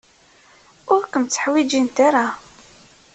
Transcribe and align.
Ur 0.93 1.01
kem-tteḥwijint 1.11 1.97
ara. 2.07 2.25